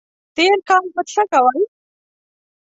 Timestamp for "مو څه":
0.93-1.23